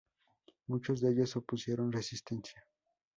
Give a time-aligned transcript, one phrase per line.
[0.65, 2.65] Muchos de ellos opusieron resistencia.